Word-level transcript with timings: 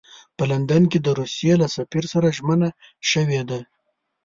په 0.37 0.43
لندن 0.51 0.83
کې 0.91 0.99
د 1.01 1.07
روسیې 1.19 1.53
له 1.61 1.67
سفیر 1.75 2.03
سره 2.13 2.33
ژمنه 2.37 2.69
شوې 3.11 3.41
ده. 3.49 3.59